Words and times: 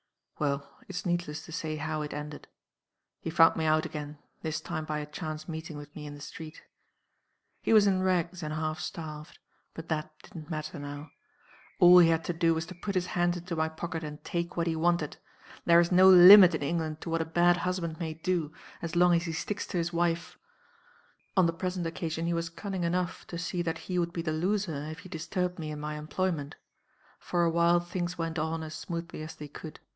"Well, 0.39 0.67
it's 0.87 1.05
needless 1.05 1.45
to 1.45 1.51
say 1.51 1.75
how 1.75 2.01
it 2.01 2.13
ended. 2.15 2.47
He 3.19 3.29
found 3.29 3.55
me 3.55 3.65
out 3.65 3.85
again 3.85 4.17
this 4.41 4.59
time 4.59 4.85
by 4.85 4.97
a 4.97 5.05
chance 5.05 5.47
meeting 5.47 5.77
with 5.77 5.95
me 5.95 6.07
in 6.07 6.15
the 6.15 6.21
street. 6.21 6.63
"He 7.61 7.71
was 7.73 7.85
in 7.85 8.01
rags, 8.01 8.41
and 8.41 8.51
half 8.55 8.79
starved. 8.79 9.37
But 9.75 9.87
that 9.89 10.11
didn't 10.23 10.49
matter 10.49 10.79
now. 10.79 11.11
All 11.79 11.99
he 11.99 12.09
had 12.09 12.23
to 12.23 12.33
do 12.33 12.55
was 12.55 12.65
to 12.65 12.73
put 12.73 12.95
his 12.95 13.05
hand 13.13 13.37
into 13.37 13.55
my 13.55 13.69
pocket 13.69 14.03
and 14.03 14.23
take 14.23 14.57
what 14.57 14.65
he 14.65 14.75
wanted. 14.75 15.17
There 15.65 15.79
is 15.79 15.91
no 15.91 16.09
limit, 16.09 16.55
in 16.55 16.63
England, 16.63 17.01
to 17.01 17.11
what 17.11 17.21
a 17.21 17.25
bad 17.25 17.57
husband 17.57 17.99
may 17.99 18.15
do 18.15 18.51
as 18.81 18.95
long 18.95 19.13
as 19.13 19.25
he 19.25 19.33
sticks 19.33 19.67
to 19.67 19.77
his 19.77 19.93
wife. 19.93 20.39
On 21.37 21.45
the 21.45 21.53
present 21.53 21.85
occasion, 21.85 22.25
he 22.25 22.33
was 22.33 22.49
cunning 22.49 22.83
enough 22.83 23.27
to 23.27 23.37
see 23.37 23.61
that 23.61 23.77
he 23.85 23.99
would 23.99 24.11
be 24.13 24.23
the 24.23 24.31
loser 24.33 24.83
if 24.87 25.01
he 25.01 25.09
disturbed 25.09 25.59
me 25.59 25.69
in 25.69 25.79
my 25.79 25.99
employment. 25.99 26.55
For 27.19 27.43
a 27.43 27.51
while 27.51 27.79
things 27.79 28.17
went 28.17 28.39
on 28.39 28.63
as 28.63 28.73
smoothly 28.73 29.21
as 29.21 29.35
they 29.35 29.47
could. 29.47 29.79